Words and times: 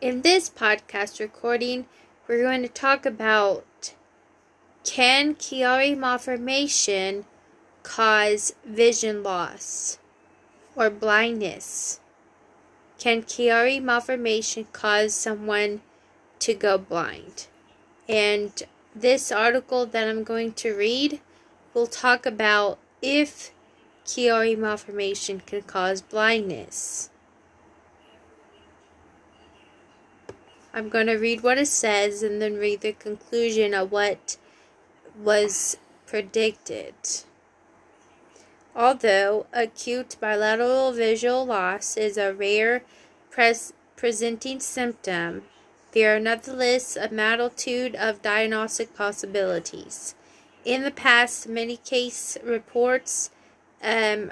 In 0.00 0.22
this 0.22 0.48
podcast 0.48 1.18
recording, 1.18 1.86
we're 2.28 2.42
going 2.42 2.62
to 2.62 2.68
talk 2.68 3.04
about 3.04 3.94
can 4.84 5.34
Chiari 5.34 5.98
malformation 5.98 7.24
cause 7.82 8.54
vision 8.64 9.24
loss 9.24 9.98
or 10.76 10.88
blindness? 10.88 11.98
Can 13.00 13.24
Chiari 13.24 13.82
malformation 13.82 14.68
cause 14.72 15.14
someone 15.14 15.80
to 16.38 16.54
go 16.54 16.78
blind? 16.78 17.48
And 18.08 18.52
this 18.94 19.32
article 19.32 19.84
that 19.84 20.06
I'm 20.06 20.22
going 20.22 20.52
to 20.52 20.76
read 20.76 21.20
will 21.74 21.88
talk 21.88 22.24
about 22.24 22.78
if 23.02 23.50
Chiari 24.06 24.56
malformation 24.56 25.40
can 25.40 25.62
cause 25.62 26.02
blindness. 26.02 27.10
I'm 30.78 30.90
going 30.90 31.08
to 31.08 31.16
read 31.16 31.42
what 31.42 31.58
it 31.58 31.66
says 31.66 32.22
and 32.22 32.40
then 32.40 32.54
read 32.54 32.82
the 32.82 32.92
conclusion 32.92 33.74
of 33.74 33.90
what 33.90 34.36
was 35.20 35.76
predicted. 36.06 36.94
Although 38.76 39.46
acute 39.52 40.14
bilateral 40.20 40.92
visual 40.92 41.44
loss 41.44 41.96
is 41.96 42.16
a 42.16 42.32
rare 42.32 42.84
pres- 43.28 43.72
presenting 43.96 44.60
symptom, 44.60 45.42
there 45.90 46.14
are 46.14 46.20
nonetheless 46.20 46.94
a 46.94 47.12
multitude 47.12 47.96
of 47.96 48.22
diagnostic 48.22 48.94
possibilities. 48.94 50.14
In 50.64 50.84
the 50.84 50.92
past, 50.92 51.48
many 51.48 51.78
case 51.78 52.38
reports 52.44 53.32
um, 53.82 54.30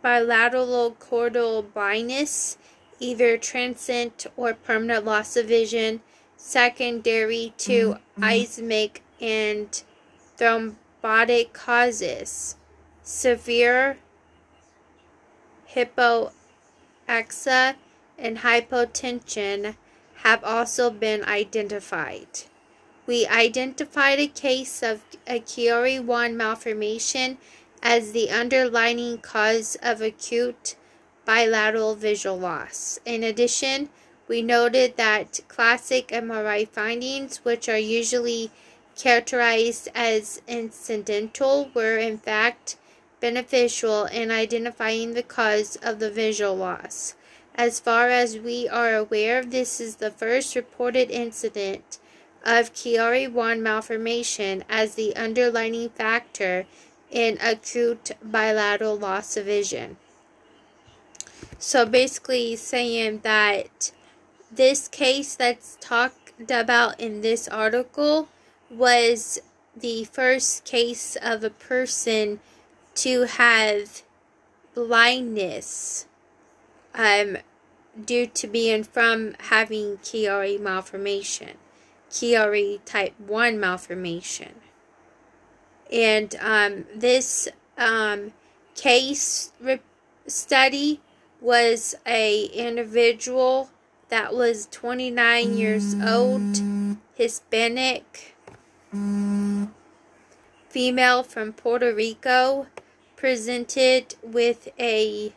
bilateral 0.00 0.92
cortical 0.92 1.62
blindness, 1.62 2.56
either 3.02 3.36
transient 3.36 4.26
or 4.36 4.54
permanent 4.54 5.04
loss 5.04 5.36
of 5.36 5.46
vision, 5.46 6.00
secondary 6.36 7.52
to 7.58 7.96
mm-hmm. 8.18 8.22
ischemic 8.22 9.00
and 9.20 9.82
thrombotic 10.38 11.52
causes, 11.52 12.56
severe 13.02 13.98
hypoxia 15.74 17.74
and 18.18 18.38
hypotension 18.38 19.74
have 20.22 20.44
also 20.44 20.90
been 20.90 21.24
identified. 21.24 22.28
We 23.06 23.26
identified 23.26 24.20
a 24.20 24.28
case 24.28 24.82
of 24.82 25.02
a 25.26 25.40
Chiari 25.40 26.02
1 26.02 26.36
malformation 26.36 27.38
as 27.82 28.12
the 28.12 28.30
underlying 28.30 29.18
cause 29.18 29.76
of 29.82 30.00
acute 30.00 30.76
bilateral 31.24 31.94
visual 31.94 32.38
loss. 32.38 32.98
In 33.04 33.22
addition, 33.22 33.88
we 34.28 34.42
noted 34.42 34.96
that 34.96 35.40
classic 35.48 36.08
MRI 36.08 36.68
findings, 36.68 37.38
which 37.38 37.68
are 37.68 37.78
usually 37.78 38.50
characterized 38.96 39.88
as 39.94 40.40
incidental, 40.46 41.70
were 41.74 41.96
in 41.96 42.18
fact 42.18 42.76
beneficial 43.20 44.04
in 44.06 44.30
identifying 44.30 45.14
the 45.14 45.22
cause 45.22 45.76
of 45.82 45.98
the 45.98 46.10
visual 46.10 46.56
loss. 46.56 47.14
As 47.54 47.78
far 47.78 48.08
as 48.08 48.38
we 48.38 48.68
are 48.68 48.94
aware, 48.94 49.44
this 49.44 49.80
is 49.80 49.96
the 49.96 50.10
first 50.10 50.56
reported 50.56 51.10
incident 51.10 51.98
of 52.44 52.72
Chiari 52.72 53.30
1 53.30 53.62
malformation 53.62 54.64
as 54.68 54.94
the 54.94 55.14
underlying 55.14 55.90
factor 55.90 56.66
in 57.10 57.38
acute 57.40 58.12
bilateral 58.22 58.96
loss 58.96 59.36
of 59.36 59.44
vision. 59.44 59.96
So 61.58 61.86
basically, 61.86 62.56
saying 62.56 63.20
that 63.22 63.92
this 64.50 64.88
case 64.88 65.34
that's 65.34 65.76
talked 65.80 66.50
about 66.50 67.00
in 67.00 67.20
this 67.20 67.48
article 67.48 68.28
was 68.70 69.40
the 69.76 70.04
first 70.04 70.64
case 70.64 71.16
of 71.20 71.44
a 71.44 71.50
person 71.50 72.40
to 72.94 73.22
have 73.22 74.02
blindness 74.74 76.06
um, 76.94 77.38
due 78.04 78.26
to 78.26 78.46
being 78.46 78.84
from 78.84 79.34
having 79.38 79.98
Chiari 79.98 80.60
malformation, 80.60 81.56
Chiari 82.10 82.80
type 82.84 83.14
1 83.18 83.58
malformation. 83.58 84.54
And 85.90 86.34
um, 86.40 86.84
this 86.94 87.48
um, 87.78 88.32
case 88.74 89.52
re- 89.60 89.80
study 90.26 91.00
was 91.42 91.96
a 92.06 92.44
individual 92.44 93.68
that 94.10 94.32
was 94.32 94.68
29 94.70 95.56
years 95.58 95.94
old, 96.00 96.62
Hispanic, 97.14 98.36
female 100.68 101.22
from 101.24 101.52
Puerto 101.52 101.92
Rico, 101.92 102.68
presented 103.16 104.14
with 104.22 104.68
a 104.78 105.32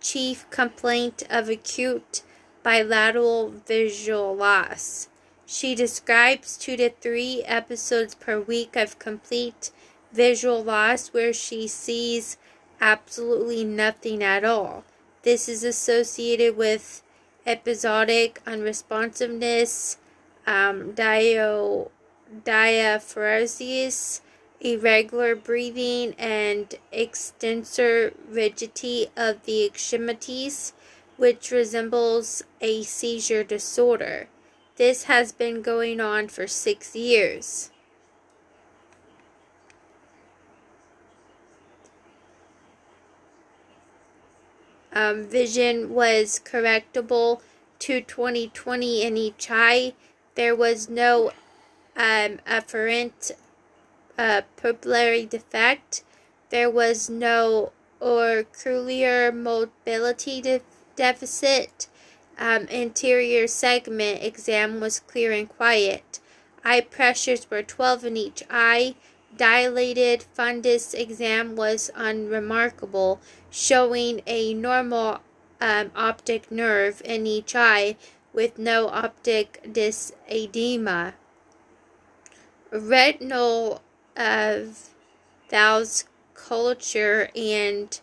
chief 0.00 0.48
complaint 0.48 1.24
of 1.28 1.50
acute 1.50 2.22
bilateral 2.62 3.50
visual 3.50 4.34
loss. 4.34 5.08
She 5.44 5.74
describes 5.74 6.56
two 6.56 6.78
to 6.78 6.88
three 6.88 7.42
episodes 7.44 8.14
per 8.14 8.40
week 8.40 8.76
of 8.76 8.98
complete 8.98 9.70
visual 10.10 10.64
loss 10.64 11.08
where 11.08 11.34
she 11.34 11.68
sees 11.68 12.38
absolutely 12.80 13.62
nothing 13.62 14.22
at 14.22 14.42
all. 14.44 14.84
This 15.24 15.48
is 15.48 15.64
associated 15.64 16.54
with 16.54 17.02
episodic 17.46 18.42
unresponsiveness, 18.46 19.96
um, 20.46 20.92
dio, 20.92 21.90
diaphoresis, 22.44 24.20
irregular 24.60 25.34
breathing, 25.34 26.14
and 26.18 26.74
extensor 26.92 28.12
rigidity 28.28 29.06
of 29.16 29.42
the 29.44 29.64
extremities, 29.64 30.74
which 31.16 31.50
resembles 31.50 32.42
a 32.60 32.82
seizure 32.82 33.44
disorder. 33.44 34.28
This 34.76 35.04
has 35.04 35.32
been 35.32 35.62
going 35.62 36.00
on 36.02 36.28
for 36.28 36.46
six 36.46 36.94
years. 36.94 37.70
Um, 44.94 45.24
vision 45.24 45.92
was 45.92 46.40
correctable 46.44 47.40
to 47.80 48.00
2020 48.00 49.02
in 49.02 49.16
each 49.16 49.48
eye. 49.50 49.94
There 50.36 50.54
was 50.54 50.88
no 50.88 51.32
um, 51.96 52.38
afferent 52.46 53.32
uh, 54.16 54.42
pupillary 54.56 55.28
defect. 55.28 56.04
There 56.50 56.70
was 56.70 57.10
no 57.10 57.72
ocular 58.00 59.32
mobility 59.32 60.40
de- 60.40 60.60
deficit. 60.94 61.88
Um, 62.38 62.66
anterior 62.70 63.46
segment 63.46 64.22
exam 64.22 64.80
was 64.80 65.00
clear 65.00 65.32
and 65.32 65.48
quiet. 65.48 66.20
Eye 66.64 66.80
pressures 66.80 67.50
were 67.50 67.62
12 67.62 68.04
in 68.04 68.16
each 68.16 68.42
eye. 68.50 68.94
Dilated 69.36 70.24
fundus 70.36 70.94
exam 70.94 71.56
was 71.56 71.90
unremarkable, 71.94 73.20
showing 73.50 74.22
a 74.26 74.54
normal 74.54 75.20
um, 75.60 75.90
optic 75.96 76.50
nerve 76.50 77.02
in 77.04 77.26
each 77.26 77.56
eye 77.56 77.96
with 78.32 78.58
no 78.58 78.88
optic 78.88 79.68
disc 79.72 80.14
edema. 80.28 81.14
Retinal 82.70 83.82
uh, 84.16 84.58
culture, 86.34 87.30
and 87.34 88.00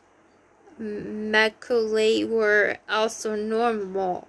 maculae 0.80 2.24
were 2.24 2.78
also 2.90 3.36
normal. 3.36 4.28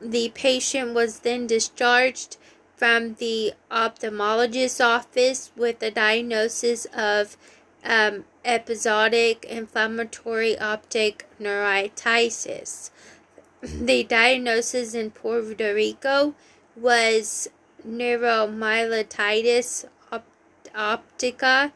The 0.00 0.30
patient 0.30 0.94
was 0.94 1.20
then 1.20 1.46
discharged 1.46 2.36
from 2.78 3.14
the 3.14 3.52
ophthalmologist's 3.72 4.80
office 4.80 5.50
with 5.56 5.82
a 5.82 5.90
diagnosis 5.90 6.86
of 6.96 7.36
um, 7.84 8.24
episodic 8.44 9.44
inflammatory 9.44 10.56
optic 10.58 11.26
neuritis. 11.40 12.92
The 13.90 14.04
diagnosis 14.04 14.94
in 14.94 15.10
Puerto 15.10 15.74
Rico 15.74 16.34
was 16.76 17.48
neuromyelitis 17.84 19.86
optica. 20.72 21.72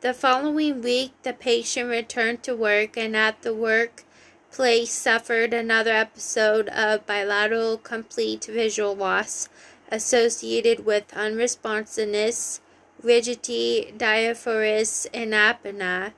The 0.00 0.14
following 0.14 0.80
week, 0.80 1.12
the 1.22 1.34
patient 1.34 1.90
returned 1.90 2.42
to 2.44 2.56
work 2.56 2.96
and 2.96 3.14
at 3.14 3.42
the 3.42 3.52
workplace 3.52 4.92
suffered 4.92 5.52
another 5.52 5.92
episode 5.92 6.70
of 6.70 7.04
bilateral 7.04 7.76
complete 7.76 8.46
visual 8.46 8.96
loss 8.96 9.50
associated 9.90 10.84
with 10.84 11.08
unresponsiveness, 11.08 12.60
rigidity, 13.02 13.92
diaphoresis, 13.96 15.06
and 15.12 15.32
apnea, 15.32 16.12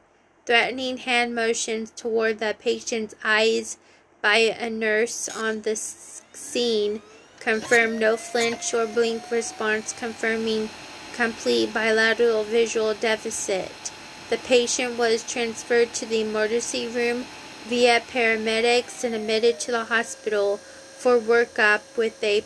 threatening 0.46 0.96
hand 0.98 1.34
motions 1.34 1.90
toward 1.90 2.38
the 2.38 2.56
patient's 2.58 3.14
eyes 3.22 3.76
by 4.22 4.36
a 4.36 4.70
nurse 4.70 5.28
on 5.28 5.62
the 5.62 5.76
scene 5.76 7.02
confirmed 7.40 8.00
no 8.00 8.16
flinch 8.16 8.74
or 8.74 8.86
blink 8.86 9.30
response, 9.30 9.92
confirming 9.92 10.68
complete 11.14 11.72
bilateral 11.72 12.44
visual 12.44 12.94
deficit. 12.94 13.92
The 14.30 14.38
patient 14.38 14.98
was 14.98 15.24
transferred 15.24 15.92
to 15.94 16.06
the 16.06 16.20
emergency 16.20 16.86
room 16.86 17.24
via 17.66 18.00
paramedics 18.00 19.04
and 19.04 19.14
admitted 19.14 19.58
to 19.60 19.70
the 19.72 19.84
hospital 19.84 20.58
for 20.58 21.18
workup 21.18 21.80
with 21.96 22.22
a 22.22 22.40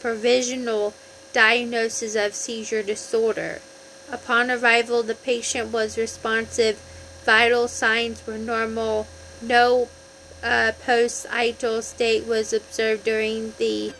provisional 0.00 0.94
diagnosis 1.32 2.16
of 2.16 2.34
seizure 2.34 2.82
disorder. 2.82 3.60
Upon 4.10 4.50
arrival, 4.50 5.02
the 5.02 5.14
patient 5.14 5.72
was 5.72 5.96
responsive, 5.96 6.80
vital 7.24 7.68
signs 7.68 8.26
were 8.26 8.38
normal, 8.38 9.06
no 9.40 9.88
uh, 10.42 10.72
postictal 10.84 11.82
state 11.82 12.26
was 12.26 12.52
observed 12.52 13.04
during 13.04 13.52
the 13.58 13.92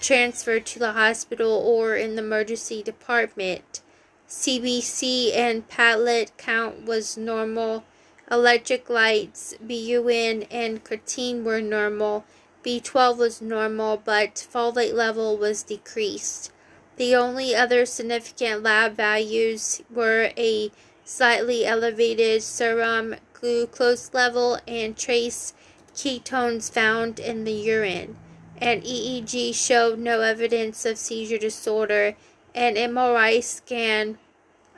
transfer 0.00 0.60
to 0.60 0.78
the 0.78 0.92
hospital 0.92 1.50
or 1.50 1.96
in 1.96 2.16
the 2.16 2.22
emergency 2.22 2.82
department. 2.82 3.80
CBC 4.28 5.34
and 5.34 5.68
platelet 5.68 6.30
count 6.36 6.84
was 6.84 7.16
normal. 7.16 7.84
Electrolytes, 8.30 9.54
BUN, 9.58 10.46
and 10.50 10.84
creatinine 10.84 11.44
were 11.44 11.62
normal. 11.62 12.24
B12 12.68 13.16
was 13.16 13.40
normal, 13.40 13.96
but 13.96 14.34
folate 14.34 14.92
level 14.92 15.38
was 15.38 15.62
decreased. 15.62 16.52
The 16.96 17.14
only 17.14 17.54
other 17.54 17.86
significant 17.86 18.62
lab 18.62 18.94
values 18.94 19.80
were 19.88 20.32
a 20.36 20.70
slightly 21.02 21.64
elevated 21.64 22.42
serum 22.42 23.14
glucose 23.32 24.12
level 24.12 24.58
and 24.68 24.98
trace 24.98 25.54
ketones 25.94 26.70
found 26.70 27.18
in 27.18 27.44
the 27.44 27.52
urine. 27.52 28.18
An 28.58 28.82
EEG 28.82 29.54
showed 29.54 29.98
no 29.98 30.20
evidence 30.20 30.84
of 30.84 30.98
seizure 30.98 31.38
disorder. 31.38 32.16
An 32.54 32.74
MRI 32.74 33.42
scan 33.42 34.18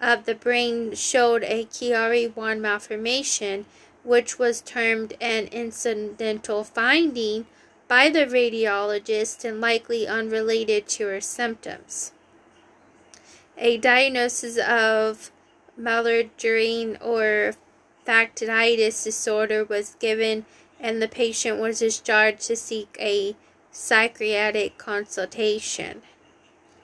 of 0.01 0.27
the 0.27 0.37
brain 0.37 0.95
showed 0.95 1.43
a 1.43 1.65
Chiari1 1.65 2.61
malformation, 2.61 3.67
which 4.05 4.39
was 4.39 4.61
termed 4.61 5.15
an 5.21 5.47
incidental 5.47 6.63
finding 6.63 7.47
by 7.91 8.09
the 8.09 8.25
radiologist 8.25 9.45
and 9.45 9.61
likely 9.61 10.07
unrelated 10.07 10.87
to 10.87 11.09
her 11.09 11.21
symptoms. 11.21 12.13
A 13.59 13.79
diagnosis 13.79 14.59
of 14.59 15.33
malingering 15.77 16.97
or 16.99 17.55
factitious 18.05 19.03
disorder 19.03 19.65
was 19.65 19.97
given 19.99 20.47
and 20.79 21.03
the 21.03 21.09
patient 21.09 21.59
was 21.59 21.81
discharged 21.81 22.43
to 22.43 22.55
seek 22.55 22.97
a 23.01 23.35
psychiatric 23.73 24.79
consultation. 24.79 26.03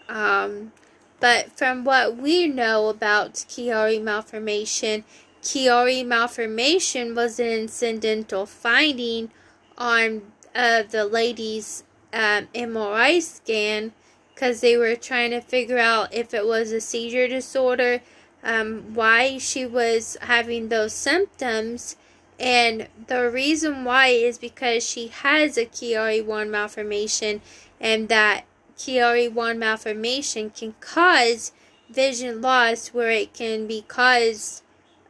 Um, 0.09 0.73
but 1.21 1.53
from 1.57 1.85
what 1.85 2.17
we 2.17 2.49
know 2.49 2.89
about 2.89 3.35
Chiari 3.35 4.03
malformation, 4.03 5.05
Chiari 5.41 6.05
malformation 6.05 7.15
was 7.15 7.39
an 7.39 7.47
incidental 7.47 8.45
finding 8.45 9.31
on 9.79 10.33
uh, 10.57 10.83
the 10.83 11.05
lady's 11.05 11.85
um, 12.13 12.49
MRI 12.55 13.21
scan 13.21 13.93
because 14.35 14.61
they 14.61 14.77
were 14.77 14.97
trying 14.97 15.31
to 15.31 15.41
figure 15.41 15.79
out 15.79 16.13
if 16.13 16.33
it 16.35 16.47
was 16.47 16.73
a 16.73 16.81
seizure 16.81 17.29
disorder, 17.29 18.01
um, 18.43 18.95
why 18.95 19.39
she 19.39 19.67
was 19.67 20.17
having 20.23 20.69
those 20.69 20.93
symptoms. 20.93 21.97
And 22.39 22.89
the 23.07 23.31
reason 23.31 23.85
why 23.85 24.09
is 24.09 24.39
because 24.39 24.87
she 24.87 25.09
has 25.09 25.57
a 25.57 25.67
Chiari1 25.67 26.51
malformation, 26.51 27.41
and 27.81 28.09
that 28.09 28.45
Chiari1 28.77 29.57
malformation 29.59 30.51
can 30.51 30.75
cause 30.81 31.53
vision 31.89 32.41
loss, 32.43 32.89
where 32.89 33.11
it 33.11 33.33
can 33.33 33.67
be 33.67 33.83
caused 33.83 34.63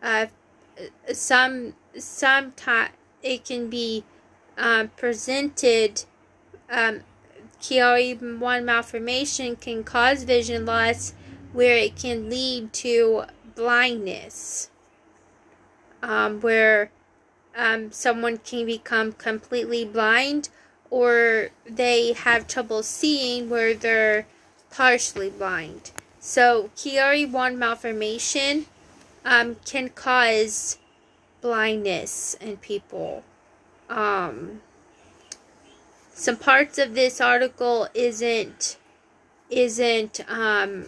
uh, 0.02 0.26
some 1.12 1.75
some 1.96 2.52
time 2.52 2.90
it 3.22 3.44
can 3.44 3.69
be 3.69 4.04
um, 4.56 4.88
presented, 4.96 6.04
um, 6.70 7.00
Chiari1 7.60 8.64
malformation 8.64 9.56
can 9.56 9.84
cause 9.84 10.24
vision 10.24 10.66
loss 10.66 11.14
where 11.52 11.76
it 11.76 11.96
can 11.96 12.28
lead 12.28 12.72
to 12.74 13.24
blindness, 13.54 14.70
um, 16.02 16.40
where 16.40 16.90
um, 17.56 17.90
someone 17.90 18.38
can 18.38 18.66
become 18.66 19.12
completely 19.12 19.84
blind 19.84 20.48
or 20.90 21.48
they 21.68 22.12
have 22.12 22.46
trouble 22.46 22.82
seeing 22.82 23.48
where 23.48 23.74
they're 23.74 24.26
partially 24.70 25.30
blind. 25.30 25.90
So, 26.20 26.70
Chiari1 26.76 27.56
malformation 27.56 28.66
um, 29.24 29.56
can 29.64 29.88
cause 29.88 30.78
blindness 31.40 32.34
in 32.40 32.56
people 32.58 33.24
um, 33.88 34.60
some 36.12 36.36
parts 36.36 36.78
of 36.78 36.94
this 36.94 37.20
article 37.20 37.88
isn't 37.94 38.78
isn't 39.50 40.20
um, 40.28 40.86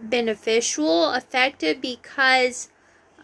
beneficial, 0.00 1.12
effective 1.12 1.80
because 1.80 2.68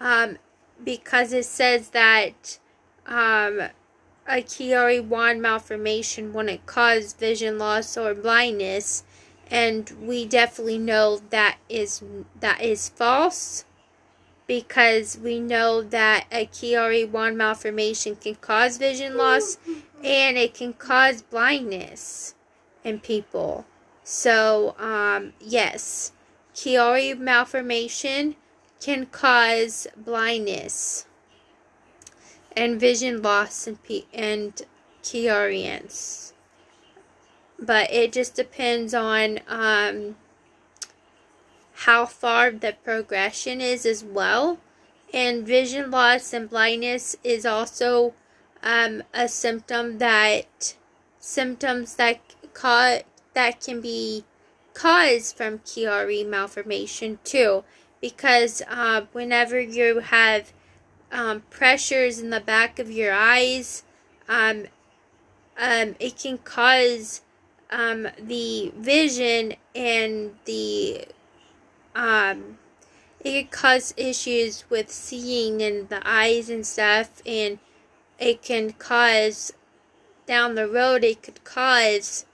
um, 0.01 0.39
because 0.83 1.33
it 1.33 1.45
says 1.45 1.91
that 1.91 2.59
um, 3.07 3.61
a 4.27 4.43
Chiari1 4.43 5.39
malformation 5.39 6.33
wouldn't 6.33 6.67
cause 6.67 7.13
vision 7.13 7.59
loss 7.59 7.97
or 7.97 8.15
blindness, 8.15 9.05
and 9.51 9.93
we 10.01 10.27
definitely 10.27 10.79
know 10.79 11.21
that 11.31 11.59
is 11.69 12.03
that 12.41 12.61
is 12.61 12.89
false 12.89 13.65
because 14.47 15.19
we 15.19 15.41
know 15.41 15.83
that 15.83 16.27
a 16.31 16.47
Chiari1 16.47 17.37
malformation 17.37 18.17
can 18.17 18.35
cause 18.37 18.77
vision 18.77 19.17
loss 19.17 19.59
and 20.03 20.37
it 20.37 20.55
can 20.55 20.75
cause 20.75 21.23
blindness 21.23 22.35
in 22.83 23.01
people. 23.01 23.65
So, 24.03 24.75
um, 24.79 25.33
yes, 25.41 26.13
Chiari 26.55 27.19
malformation 27.19 28.37
can 28.81 29.07
cause 29.07 29.87
blindness 29.97 31.07
and 32.57 32.79
vision 32.79 33.23
loss 33.23 33.67
in 33.67 33.77
pe- 33.77 34.05
and 34.13 34.61
Chiarians. 35.03 36.33
But 37.59 37.91
it 37.91 38.13
just 38.13 38.35
depends 38.35 38.93
on 38.93 39.41
um, 39.49 40.17
how 41.75 42.07
far 42.07 42.51
the 42.51 42.75
progression 42.85 43.61
is 43.61 43.85
as 43.85 44.05
well. 44.05 44.59
And 45.13 45.47
vision 45.47 45.91
loss 45.91 46.33
and 46.33 46.51
blindness 46.51 47.17
is 47.23 47.47
also 47.47 48.15
um, 48.63 49.03
a 49.13 49.29
symptom 49.29 49.99
that 49.99 50.77
symptoms 51.19 51.97
that 51.97 52.21
ca- 52.53 53.03
that 53.35 53.61
can 53.61 53.81
be 53.81 54.25
caused 54.75 55.37
from 55.37 55.61
Chiari 55.61 56.27
malformation 56.27 57.19
too, 57.25 57.65
because 58.01 58.63
uh, 58.69 59.03
whenever 59.13 59.61
you 59.61 60.01
have 60.01 60.53
um, 61.13 61.43
pressures 61.51 62.19
in 62.19 62.31
the 62.31 62.41
back 62.41 62.79
of 62.79 62.91
your 62.91 63.13
eyes, 63.13 63.85
um, 64.29 64.67
um, 65.57 65.95
it 66.01 66.19
can 66.19 66.39
cause 66.39 67.23
um, 67.71 68.09
the 68.19 68.73
vision 68.77 69.55
and 69.75 70.35
the 70.45 71.07
um, 71.95 72.59
it 73.21 73.45
could 73.45 73.51
cause 73.51 73.95
issues 73.97 74.65
with 74.69 74.91
seeing 74.91 75.61
in 75.61 75.87
the 75.89 76.03
eyes 76.05 76.51
and 76.51 76.67
stuff, 76.67 77.23
and 77.25 77.59
it 78.19 78.43
can 78.43 78.73
cause 78.73 79.53
down 80.27 80.55
the 80.55 80.69
road 80.69 81.05
it 81.05 81.23
could 81.23 81.45
cause 81.45 82.25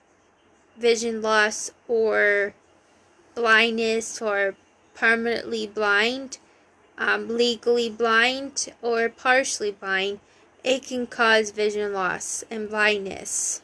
vision 0.77 1.21
loss 1.21 1.71
or 1.89 2.55
blindness 3.35 4.23
or 4.23 4.55
permanently 4.95 5.67
blind, 5.67 6.39
um, 6.99 7.29
legally 7.29 7.91
blind 7.91 8.73
or 8.83 9.09
partially 9.09 9.71
blind. 9.71 10.21
It 10.63 10.87
can 10.87 11.07
cause 11.07 11.51
vision 11.51 11.93
loss 11.93 12.45
and 12.51 12.69
blindness. 12.69 13.63